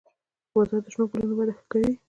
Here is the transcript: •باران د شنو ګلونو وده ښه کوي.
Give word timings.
•باران 0.53 0.79
د 0.83 0.87
شنو 0.93 1.03
ګلونو 1.11 1.33
وده 1.35 1.53
ښه 1.57 1.65
کوي. 1.71 1.91